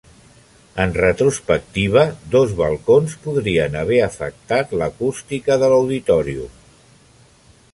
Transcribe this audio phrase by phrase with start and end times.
[0.83, 2.05] En retrospectiva,
[2.35, 6.57] dos balcons podrien haver afectat l'acústica de l'Auditorium.